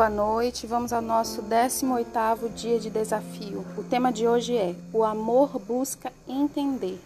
Boa 0.00 0.08
noite, 0.08 0.66
vamos 0.66 0.94
ao 0.94 1.02
nosso 1.02 1.42
18º 1.42 2.50
dia 2.54 2.78
de 2.80 2.88
desafio. 2.88 3.66
O 3.76 3.82
tema 3.82 4.10
de 4.10 4.26
hoje 4.26 4.56
é 4.56 4.74
O 4.94 5.04
amor 5.04 5.58
busca 5.58 6.10
entender. 6.26 6.98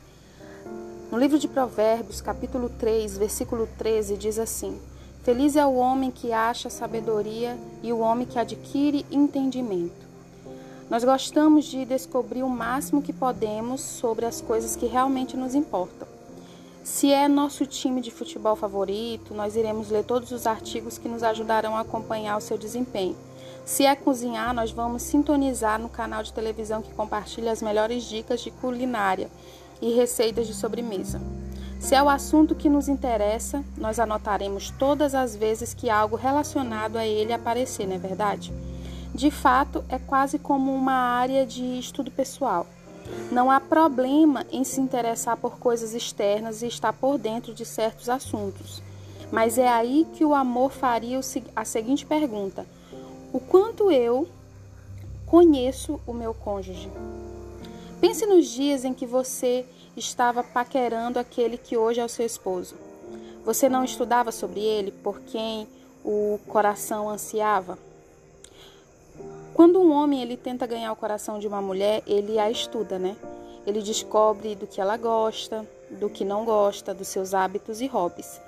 No 1.11 1.19
livro 1.19 1.37
de 1.37 1.49
Provérbios, 1.49 2.21
capítulo 2.21 2.69
3, 2.79 3.19
versículo 3.19 3.69
13, 3.79 4.17
diz 4.17 4.39
assim: 4.39 4.81
Feliz 5.25 5.57
é 5.57 5.67
o 5.67 5.75
homem 5.75 6.13
que 6.13 6.33
acha 6.33 6.71
sabedoria 6.71 7.59
e 7.83 7.93
o 7.93 7.99
homem 7.99 8.29
que 8.29 8.39
adquire 8.39 9.05
entendimento. 9.11 10.07
Nós 10.89 11.03
gostamos 11.03 11.65
de 11.65 11.85
descobrir 11.85 12.45
o 12.45 12.49
máximo 12.49 13.03
que 13.03 13.13
podemos 13.13 13.81
sobre 13.81 14.25
as 14.25 14.41
coisas 14.41 14.77
que 14.77 14.87
realmente 14.87 15.37
nos 15.37 15.57
importam. 15.57 16.14
Se 16.85 17.11
é 17.11 17.27
nosso 17.27 17.65
time 17.65 18.03
de 18.03 18.11
futebol 18.11 18.55
favorito, 18.55 19.33
nós 19.33 19.57
iremos 19.57 19.89
ler 19.89 20.05
todos 20.05 20.31
os 20.33 20.47
artigos 20.47 20.99
que 20.99 21.09
nos 21.09 21.23
ajudarão 21.23 21.75
a 21.75 21.81
acompanhar 21.81 22.37
o 22.37 22.43
seu 22.43 22.59
desempenho. 22.59 23.17
Se 23.65 23.87
é 23.87 23.97
cozinhar, 23.97 24.53
nós 24.53 24.71
vamos 24.71 25.03
sintonizar 25.03 25.81
no 25.81 25.89
canal 25.89 26.23
de 26.23 26.31
televisão 26.31 26.83
que 26.83 26.93
compartilha 26.93 27.51
as 27.51 27.63
melhores 27.63 28.05
dicas 28.05 28.43
de 28.43 28.51
culinária 28.51 29.31
e 29.81 29.95
receitas 29.95 30.47
de 30.47 30.53
sobremesa. 30.53 31.23
Se 31.81 31.95
é 31.95 32.03
o 32.03 32.09
assunto 32.09 32.55
que 32.55 32.69
nos 32.69 32.87
interessa, 32.87 33.65
nós 33.79 33.99
anotaremos 33.99 34.69
todas 34.79 35.15
as 35.15 35.35
vezes 35.35 35.73
que 35.73 35.89
algo 35.89 36.17
relacionado 36.17 36.99
a 36.99 37.07
ele 37.07 37.33
aparecer, 37.33 37.87
não 37.87 37.97
é 37.97 37.99
verdade? 37.99 38.53
De 39.15 39.31
fato, 39.31 39.83
é 39.89 39.99
quase 39.99 40.39
como 40.39 40.71
uma 40.75 40.93
área 40.93 41.47
de 41.47 41.79
estudo 41.79 42.11
pessoal. 42.11 42.67
Não 43.31 43.51
há 43.51 43.61
problema 43.61 44.47
em 44.51 44.65
se 44.65 44.81
interessar 44.81 45.37
por 45.37 45.59
coisas 45.59 45.95
externas 45.95 46.63
e 46.63 46.67
estar 46.67 46.93
por 46.93 47.19
dentro 47.19 47.53
de 47.53 47.65
certos 47.65 48.09
assuntos. 48.09 48.83
Mas 49.31 49.59
é 49.59 49.69
aí 49.69 50.07
que 50.13 50.25
o 50.25 50.35
amor 50.35 50.71
faria 50.71 51.21
a 51.57 51.65
seguinte 51.65 52.07
pergunta: 52.07 52.67
O 53.33 53.41
quanto 53.41 53.91
eu 53.91 54.29
conheço 55.27 56.01
o 56.07 56.13
meu 56.13 56.33
cônjuge? 56.33 56.91
Pense 58.01 58.27
nos 58.27 58.49
dias 58.49 58.85
em 58.85 58.95
que 58.95 59.07
você 59.07 59.65
estava 59.97 60.43
paquerando 60.43 61.19
aquele 61.19 61.57
que 61.57 61.77
hoje 61.77 62.01
é 62.01 62.05
o 62.05 62.09
seu 62.09 62.27
esposo. 62.27 62.77
Você 63.45 63.69
não 63.69 63.85
estudava 63.85 64.33
sobre 64.33 64.61
ele 64.61 64.91
por 64.91 65.21
quem 65.21 65.67
o 66.05 66.39
coração 66.47 67.09
ansiava? 67.09 67.79
Quando 69.55 69.81
um 69.81 69.93
homem 69.93 70.21
ele 70.21 70.37
tenta 70.37 70.67
ganhar 70.67 70.91
o 70.91 70.97
coração 70.97 71.39
de 71.39 71.47
uma 71.47 71.63
mulher, 71.63 72.03
ele 72.09 72.41
a 72.41 72.51
estuda, 72.51 72.99
né? 72.99 73.17
Ele 73.65 73.81
descobre 73.81 74.57
do 74.57 74.67
que 74.67 74.81
ela 74.81 74.97
gosta, 74.97 75.65
do 75.89 76.11
que 76.11 76.25
não 76.25 76.45
gosta, 76.45 76.93
dos 76.93 77.07
seus 77.07 77.33
hábitos 77.33 77.81
e 77.81 77.87
hobbies. 77.87 78.41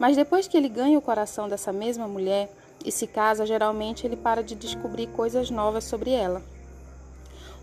Mas 0.00 0.16
depois 0.16 0.48
que 0.48 0.56
ele 0.56 0.68
ganha 0.68 0.98
o 0.98 1.02
coração 1.02 1.48
dessa 1.48 1.72
mesma 1.72 2.08
mulher 2.08 2.50
e 2.84 2.90
se 2.90 3.06
casa, 3.06 3.46
geralmente 3.46 4.04
ele 4.04 4.16
para 4.16 4.42
de 4.42 4.56
descobrir 4.56 5.06
coisas 5.06 5.48
novas 5.48 5.84
sobre 5.84 6.10
ela. 6.10 6.42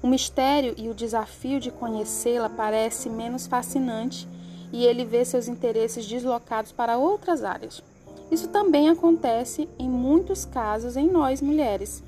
O 0.01 0.07
mistério 0.07 0.73
e 0.77 0.87
o 0.87 0.93
desafio 0.93 1.59
de 1.59 1.71
conhecê-la 1.71 2.49
parece 2.49 3.09
menos 3.09 3.45
fascinante 3.45 4.25
e 4.71 4.85
ele 4.85 5.03
vê 5.03 5.25
seus 5.25 5.49
interesses 5.49 6.05
deslocados 6.05 6.71
para 6.71 6.97
outras 6.97 7.43
áreas. 7.43 7.83
Isso 8.31 8.47
também 8.47 8.87
acontece 8.87 9.67
em 9.77 9.89
muitos 9.89 10.45
casos 10.45 10.95
em 10.95 11.09
nós 11.09 11.41
mulheres 11.41 12.01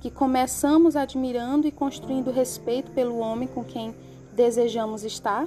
que 0.00 0.10
começamos 0.10 0.96
admirando 0.96 1.66
e 1.66 1.72
construindo 1.72 2.30
respeito 2.30 2.90
pelo 2.92 3.18
homem 3.18 3.46
com 3.46 3.62
quem 3.62 3.94
desejamos 4.32 5.04
estar. 5.04 5.46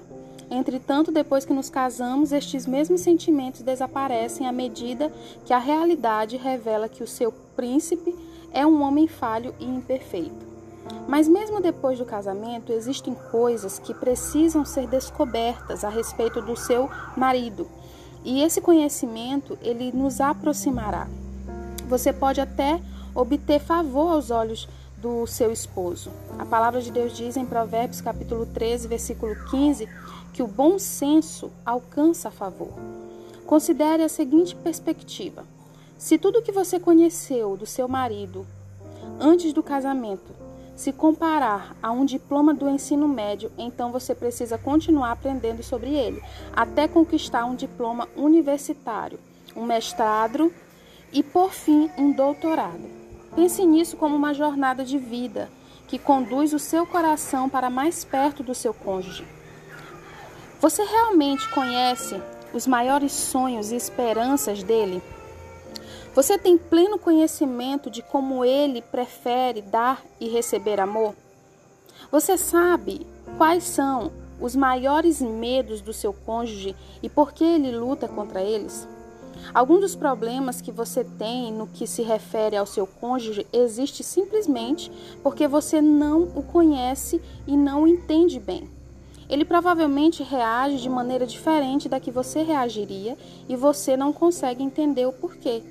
Entretanto, 0.49 1.11
depois 1.11 1.45
que 1.45 1.53
nos 1.53 1.69
casamos, 1.69 2.31
estes 2.31 2.67
mesmos 2.67 3.01
sentimentos 3.01 3.61
desaparecem 3.61 4.47
à 4.47 4.51
medida 4.51 5.11
que 5.45 5.53
a 5.53 5.57
realidade 5.57 6.37
revela 6.37 6.87
que 6.87 7.01
o 7.01 7.07
seu 7.07 7.31
príncipe 7.55 8.15
é 8.51 8.65
um 8.65 8.83
homem 8.83 9.07
falho 9.07 9.55
e 9.59 9.65
imperfeito. 9.65 10.53
Mas 11.07 11.27
mesmo 11.27 11.59
depois 11.59 11.97
do 11.97 12.05
casamento, 12.05 12.71
existem 12.71 13.15
coisas 13.31 13.79
que 13.79 13.93
precisam 13.93 14.63
ser 14.63 14.85
descobertas 14.85 15.83
a 15.83 15.89
respeito 15.89 16.41
do 16.41 16.55
seu 16.55 16.89
marido. 17.17 17.67
E 18.23 18.43
esse 18.43 18.61
conhecimento, 18.61 19.57
ele 19.61 19.91
nos 19.91 20.21
aproximará. 20.21 21.07
Você 21.87 22.13
pode 22.13 22.39
até 22.39 22.79
obter 23.15 23.59
favor 23.59 24.13
aos 24.13 24.31
olhos 24.31 24.67
do 24.97 25.27
seu 25.27 25.51
esposo. 25.51 26.11
A 26.39 26.45
palavra 26.45 26.81
de 26.81 26.91
Deus 26.91 27.15
diz 27.15 27.35
em 27.35 27.45
Provérbios 27.45 27.99
capítulo 27.99 28.45
13, 28.45 28.87
versículo 28.87 29.35
15, 29.49 29.87
que 30.31 30.41
o 30.41 30.47
bom 30.47 30.79
senso 30.79 31.51
alcança 31.65 32.31
favor. 32.31 32.71
Considere 33.45 34.03
a 34.03 34.09
seguinte 34.09 34.55
perspectiva: 34.55 35.45
se 35.97 36.17
tudo 36.17 36.41
que 36.41 36.51
você 36.51 36.79
conheceu 36.79 37.57
do 37.57 37.65
seu 37.65 37.87
marido 37.87 38.47
antes 39.19 39.51
do 39.51 39.61
casamento 39.61 40.33
se 40.75 40.91
comparar 40.91 41.75
a 41.83 41.91
um 41.91 42.03
diploma 42.03 42.53
do 42.53 42.67
ensino 42.67 43.07
médio, 43.07 43.51
então 43.57 43.91
você 43.91 44.15
precisa 44.15 44.57
continuar 44.57 45.11
aprendendo 45.11 45.61
sobre 45.61 45.93
ele, 45.93 46.21
até 46.55 46.87
conquistar 46.87 47.45
um 47.45 47.55
diploma 47.55 48.07
universitário, 48.15 49.19
um 49.55 49.65
mestrado 49.65 50.51
e, 51.11 51.21
por 51.21 51.51
fim, 51.51 51.91
um 51.97 52.11
doutorado. 52.11 53.02
Pense 53.35 53.65
nisso 53.65 53.97
como 53.97 54.15
uma 54.15 54.33
jornada 54.33 54.85
de 54.85 54.97
vida 54.97 55.49
que 55.87 55.97
conduz 55.97 56.53
o 56.53 56.59
seu 56.59 56.85
coração 56.85 57.49
para 57.49 57.69
mais 57.69 58.03
perto 58.03 58.43
do 58.43 58.53
seu 58.53 58.73
cônjuge. 58.73 59.25
Você 60.59 60.83
realmente 60.83 61.49
conhece 61.49 62.21
os 62.53 62.67
maiores 62.67 63.11
sonhos 63.11 63.71
e 63.71 63.75
esperanças 63.75 64.63
dele? 64.63 65.01
Você 66.15 66.37
tem 66.37 66.57
pleno 66.57 66.99
conhecimento 66.99 67.89
de 67.89 68.01
como 68.03 68.45
ele 68.45 68.81
prefere 68.81 69.61
dar 69.61 70.03
e 70.19 70.29
receber 70.29 70.79
amor? 70.79 71.15
Você 72.11 72.37
sabe 72.37 73.07
quais 73.37 73.63
são 73.63 74.11
os 74.39 74.55
maiores 74.55 75.21
medos 75.21 75.81
do 75.81 75.91
seu 75.91 76.13
cônjuge 76.13 76.75
e 77.01 77.09
por 77.09 77.33
que 77.33 77.43
ele 77.43 77.71
luta 77.71 78.07
contra 78.07 78.41
eles? 78.41 78.87
Algum 79.53 79.79
dos 79.79 79.95
problemas 79.95 80.61
que 80.61 80.71
você 80.71 81.03
tem 81.03 81.51
no 81.51 81.67
que 81.67 81.85
se 81.85 82.01
refere 82.01 82.57
ao 82.57 82.65
seu 82.65 82.87
cônjuge 82.87 83.45
existe 83.53 84.03
simplesmente 84.03 84.91
porque 85.21 85.47
você 85.47 85.81
não 85.81 86.23
o 86.35 86.43
conhece 86.43 87.21
e 87.45 87.55
não 87.55 87.83
o 87.83 87.87
entende 87.87 88.39
bem. 88.39 88.69
Ele 89.29 89.45
provavelmente 89.45 90.21
reage 90.21 90.81
de 90.81 90.89
maneira 90.89 91.25
diferente 91.25 91.89
da 91.89 91.99
que 91.99 92.11
você 92.11 92.43
reagiria 92.43 93.17
e 93.47 93.55
você 93.55 93.95
não 93.95 94.11
consegue 94.11 94.63
entender 94.63 95.05
o 95.05 95.13
porquê. 95.13 95.63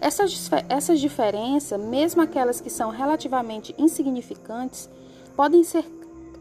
Essas, 0.00 0.50
essas 0.68 1.00
diferenças, 1.00 1.80
mesmo 1.80 2.22
aquelas 2.22 2.60
que 2.60 2.70
são 2.70 2.90
relativamente 2.90 3.74
insignificantes, 3.78 4.90
podem 5.34 5.64
ser 5.64 5.84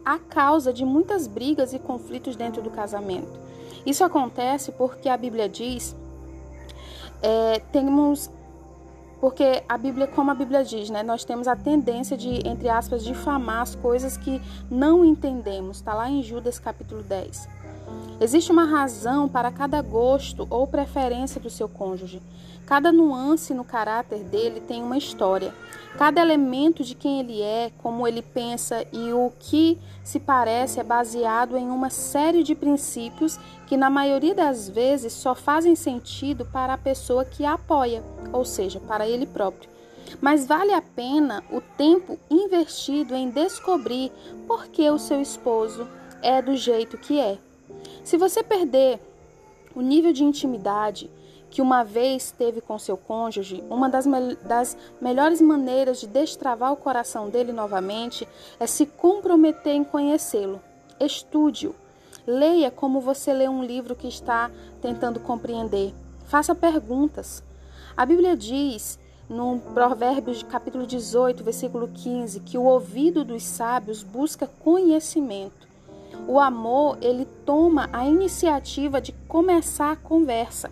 a 0.03 0.20
causa 0.20 0.72
de 0.72 0.86
muitas 0.86 1.26
brigas 1.26 1.74
e 1.74 1.80
conflitos 1.80 2.36
dentro 2.36 2.62
do 2.62 2.70
casamento. 2.70 3.40
Isso 3.86 4.03
acontece 4.03 4.72
porque 4.72 5.09
a 5.09 5.18
Bíblia 5.18 5.47
diz 5.50 5.96
é, 7.25 7.59
temos 7.72 8.30
porque 9.19 9.63
a 9.68 9.75
Bíblia, 9.75 10.06
como 10.06 10.30
a 10.30 10.36
Bíblia 10.36 10.63
diz, 10.63 10.91
né, 10.91 11.02
nós 11.02 11.25
temos 11.25 11.47
a 11.47 11.56
tendência 11.56 12.16
de, 12.16 12.47
entre 12.47 12.69
aspas, 12.69 13.03
difamar 13.03 13.62
as 13.62 13.74
coisas 13.74 14.18
que 14.18 14.40
não 14.69 15.03
entendemos. 15.03 15.78
Está 15.78 15.96
lá 15.96 16.08
em 16.08 16.22
Judas 16.22 16.59
capítulo 16.59 17.02
10. 17.02 17.55
Existe 18.19 18.51
uma 18.51 18.66
razão 18.66 19.28
para 19.28 19.51
cada 19.51 19.81
gosto 19.81 20.47
ou 20.50 20.66
preferência 20.66 21.40
do 21.40 21.50
seu 21.50 21.68
cônjuge. 21.68 22.22
Cada 22.66 22.91
nuance 22.91 23.53
no 23.53 23.63
caráter 23.63 24.23
dele 24.23 24.59
tem 24.59 24.81
uma 24.81 24.97
história. 24.97 25.53
Cada 25.97 26.19
elemento 26.19 26.84
de 26.84 26.96
quem 26.96 27.19
ele 27.19 27.41
é, 27.41 27.72
como 27.78 28.07
ele 28.07 28.22
pensa 28.22 28.85
e 28.91 29.13
o 29.13 29.31
que 29.40 29.78
se 30.03 30.19
parece 30.19 30.79
é 30.79 30.84
baseado 30.84 31.57
em 31.57 31.69
uma 31.69 31.90
série 31.90 32.41
de 32.41 32.56
princípios 32.56 33.40
que, 33.68 33.78
na 33.78 33.90
maioria 33.90 34.34
das 34.34 34.67
vezes, 34.67 35.13
só 35.13 35.35
fazem 35.35 35.75
sentido 35.75 36.46
para 36.46 36.73
a 36.73 36.78
pessoa 36.78 37.23
que 37.23 37.46
a 37.46 37.53
apoia, 37.53 38.03
ou 38.34 38.43
seja, 38.43 38.79
para 38.79 39.08
ele 39.08 39.26
próprio. 39.26 39.70
Mas 40.20 40.46
vale 40.46 40.73
a 40.73 40.81
pena 40.81 41.43
o 41.52 41.61
tempo 41.61 42.17
investido 42.29 43.16
em 43.16 43.29
descobrir 43.29 44.11
por 44.47 44.67
que 44.67 44.90
o 44.90 44.97
seu 44.97 45.22
esposo 45.22 45.88
é 46.22 46.41
do 46.41 46.55
jeito 46.55 46.97
que 46.97 47.20
é. 47.20 47.38
Se 48.03 48.17
você 48.17 48.43
perder 48.43 48.99
o 49.76 49.82
nível 49.82 50.14
de 50.14 50.23
intimidade 50.23 51.09
que 51.49 51.61
uma 51.61 51.84
vez 51.84 52.32
teve 52.32 52.59
com 52.59 52.78
seu 52.78 52.97
cônjuge, 52.97 53.64
uma 53.70 53.87
das, 53.87 54.05
me 54.05 54.35
das 54.43 54.76
melhores 54.99 55.40
maneiras 55.40 55.99
de 55.99 56.08
destravar 56.08 56.73
o 56.73 56.78
coração 56.78 57.29
dele 57.29 57.53
novamente 57.53 58.28
é 58.59 58.67
se 58.67 58.85
comprometer 58.85 59.73
em 59.73 59.84
conhecê-lo. 59.84 60.61
Estude-o. 60.99 61.73
Leia 62.28 62.72
como 62.72 62.99
você 62.99 63.32
lê 63.32 63.47
um 63.47 63.64
livro 63.64 63.96
que 63.96 64.08
está 64.08 64.52
tentando 64.81 65.20
compreender. 65.20 65.93
Faça 66.26 66.55
perguntas. 66.55 67.43
A 67.96 68.05
Bíblia 68.05 68.35
diz 68.35 68.99
no 69.29 69.59
Provérbios 69.73 70.43
capítulo 70.43 70.85
18, 70.85 71.43
versículo 71.43 71.88
15, 71.88 72.40
que 72.41 72.58
o 72.58 72.64
ouvido 72.64 73.23
dos 73.23 73.43
sábios 73.43 74.03
busca 74.03 74.46
conhecimento. 74.46 75.65
O 76.28 76.40
amor, 76.40 76.98
ele 77.02 77.26
toma 77.46 77.88
a 77.94 78.06
iniciativa 78.06 79.00
de 79.00 79.12
começar 79.28 79.92
a 79.92 79.96
conversa, 79.96 80.72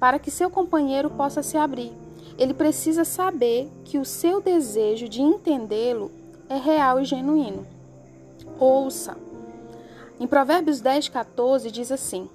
para 0.00 0.18
que 0.18 0.30
seu 0.30 0.48
companheiro 0.48 1.10
possa 1.10 1.42
se 1.42 1.56
abrir. 1.56 1.92
ele 2.38 2.52
precisa 2.52 3.02
saber 3.02 3.66
que 3.82 3.98
o 3.98 4.04
seu 4.04 4.42
desejo 4.42 5.08
de 5.08 5.22
entendê-lo 5.22 6.10
é 6.50 6.56
real 6.56 7.00
e 7.00 7.04
genuíno. 7.04 7.66
Ouça. 8.58 9.16
Em 10.20 10.26
Provérbios 10.26 10.80
10, 10.80 11.08
14 11.08 11.70
diz 11.70 11.90
assim: 11.90 12.28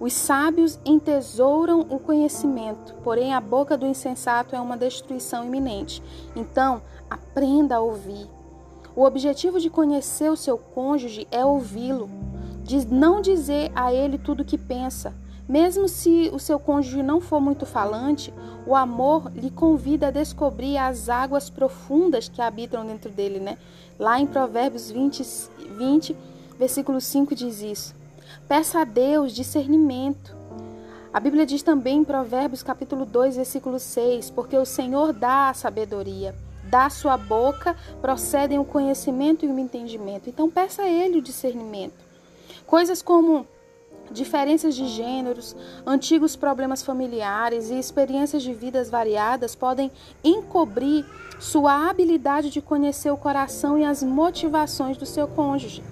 Os 0.00 0.12
sábios 0.12 0.78
entesouram 0.84 1.80
o 1.88 1.98
conhecimento, 1.98 2.94
porém 3.04 3.32
a 3.32 3.40
boca 3.40 3.76
do 3.76 3.86
insensato 3.86 4.54
é 4.54 4.60
uma 4.60 4.76
destruição 4.76 5.44
iminente. 5.44 6.02
Então, 6.34 6.82
aprenda 7.08 7.76
a 7.76 7.80
ouvir. 7.80 8.28
O 8.94 9.04
objetivo 9.04 9.60
de 9.60 9.70
conhecer 9.70 10.30
o 10.30 10.36
seu 10.36 10.58
cônjuge 10.58 11.26
é 11.30 11.44
ouvi-lo, 11.44 12.10
de 12.64 12.86
não 12.86 13.20
dizer 13.20 13.70
a 13.74 13.92
ele 13.92 14.18
tudo 14.18 14.40
o 14.40 14.44
que 14.44 14.58
pensa. 14.58 15.14
Mesmo 15.48 15.88
se 15.88 16.30
o 16.32 16.38
seu 16.38 16.58
cônjuge 16.58 17.02
não 17.02 17.20
for 17.20 17.40
muito 17.40 17.66
falante, 17.66 18.32
o 18.66 18.76
amor 18.76 19.32
lhe 19.34 19.50
convida 19.50 20.08
a 20.08 20.12
descobrir 20.12 20.76
as 20.76 21.08
águas 21.08 21.50
profundas 21.50 22.28
que 22.28 22.40
habitam 22.40 22.86
dentro 22.86 23.10
dele, 23.10 23.40
né? 23.40 23.58
Lá 23.98 24.20
em 24.20 24.26
Provérbios 24.26 24.90
20, 24.90 25.22
20 25.76 26.16
versículo 26.60 27.00
5 27.00 27.34
diz 27.34 27.62
isso. 27.62 27.94
Peça 28.46 28.80
a 28.80 28.84
Deus 28.84 29.32
discernimento. 29.32 30.36
A 31.10 31.18
Bíblia 31.18 31.46
diz 31.46 31.62
também 31.62 32.00
em 32.00 32.04
Provérbios 32.04 32.62
capítulo 32.62 33.06
2, 33.06 33.36
versículo 33.36 33.78
6, 33.78 34.30
porque 34.30 34.56
o 34.56 34.66
Senhor 34.66 35.14
dá 35.14 35.48
a 35.48 35.54
sabedoria, 35.54 36.34
da 36.70 36.88
sua 36.88 37.16
boca 37.16 37.76
procedem 38.00 38.58
o 38.58 38.64
conhecimento 38.64 39.44
e 39.44 39.48
o 39.48 39.58
entendimento. 39.58 40.30
Então 40.30 40.48
peça 40.48 40.82
a 40.82 40.88
ele 40.88 41.18
o 41.18 41.22
discernimento. 41.22 42.04
Coisas 42.66 43.02
como 43.02 43.46
diferenças 44.10 44.74
de 44.74 44.86
gêneros, 44.86 45.56
antigos 45.86 46.36
problemas 46.36 46.82
familiares 46.82 47.70
e 47.70 47.78
experiências 47.78 48.42
de 48.42 48.54
vidas 48.54 48.88
variadas 48.88 49.54
podem 49.54 49.90
encobrir 50.22 51.04
sua 51.38 51.88
habilidade 51.88 52.50
de 52.50 52.60
conhecer 52.60 53.10
o 53.10 53.16
coração 53.16 53.78
e 53.78 53.84
as 53.84 54.02
motivações 54.02 54.96
do 54.96 55.06
seu 55.06 55.26
cônjuge. 55.26 55.82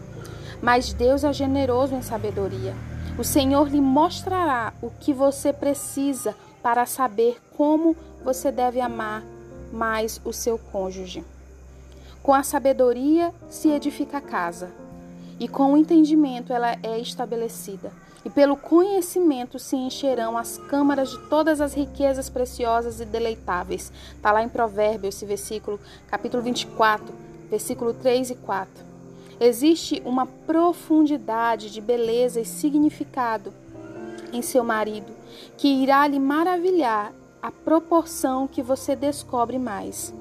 Mas 0.63 0.93
Deus 0.93 1.25
é 1.25 1.33
generoso 1.33 1.95
em 1.95 2.03
sabedoria. 2.03 2.75
O 3.19 3.25
Senhor 3.25 3.69
lhe 3.69 3.81
mostrará 3.81 4.73
o 4.83 4.91
que 4.91 5.13
você 5.13 5.53
precisa 5.53 6.35
para 6.63 6.87
saber 6.87 7.39
como 7.57 7.97
você 8.23 8.51
deve 8.53 8.81
amar 8.81 9.25
mais 9.73 10.21
o 10.25 10.33
seu 10.33 10.59
cônjuge. 10.59 11.25
Com 12.23 12.35
a 12.35 12.43
sabedoria 12.43 13.33
se 13.49 13.69
edifica 13.69 14.19
a 14.19 14.23
casa, 14.23 14.71
e 15.39 15.47
com 15.47 15.73
o 15.73 15.77
entendimento 15.77 16.53
ela 16.53 16.77
é 16.83 16.99
estabelecida 16.99 17.93
e 18.25 18.31
pelo 18.31 18.57
conhecimento 18.57 19.59
se 19.59 19.77
encherão 19.77 20.37
as 20.37 20.59
câmaras 20.59 21.11
de 21.11 21.19
todas 21.29 21.61
as 21.61 21.75
riquezas 21.75 22.29
preciosas 22.29 23.01
e 23.01 23.05
deleitáveis. 23.05 23.93
Está 24.15 24.33
lá 24.33 24.43
em 24.43 24.49
Provérbios, 24.49 25.15
esse 25.15 25.25
versículo, 25.25 25.81
capítulo 26.09 26.43
24, 26.43 27.07
versículo 27.51 27.95
3 27.95 28.31
e 28.31 28.35
4. 28.35 28.71
Existe 29.41 30.03
uma 30.05 30.27
profundidade 30.27 31.71
de 31.71 31.81
beleza 31.81 32.41
e 32.41 32.45
significado 32.45 33.53
em 34.33 34.43
seu 34.43 34.65
marido 34.65 35.11
que 35.57 35.69
irá 35.69 36.07
lhe 36.07 36.19
maravilhar 36.19 37.13
a 37.43 37.51
proporção 37.51 38.47
que 38.47 38.63
você 38.63 38.95
descobre 38.97 39.59
mais. 39.59 40.13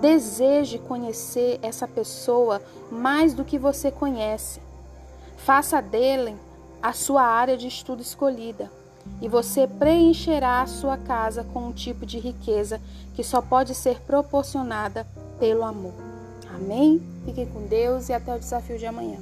Deseje 0.00 0.78
conhecer 0.78 1.58
essa 1.62 1.88
pessoa 1.88 2.60
mais 2.90 3.32
do 3.34 3.44
que 3.44 3.58
você 3.58 3.90
conhece. 3.90 4.60
Faça 5.36 5.80
dele 5.80 6.36
a 6.82 6.92
sua 6.92 7.22
área 7.22 7.56
de 7.56 7.66
estudo 7.66 8.02
escolhida 8.02 8.70
e 9.20 9.28
você 9.28 9.66
preencherá 9.66 10.62
a 10.62 10.66
sua 10.66 10.96
casa 10.96 11.44
com 11.52 11.68
um 11.68 11.72
tipo 11.72 12.04
de 12.04 12.18
riqueza 12.18 12.80
que 13.14 13.24
só 13.24 13.40
pode 13.40 13.74
ser 13.74 14.00
proporcionada 14.02 15.06
pelo 15.38 15.64
amor. 15.64 15.94
Amém? 16.54 17.02
Fiquem 17.24 17.46
com 17.46 17.66
Deus 17.66 18.08
e 18.08 18.12
até 18.12 18.34
o 18.34 18.38
desafio 18.38 18.78
de 18.78 18.86
amanhã. 18.86 19.18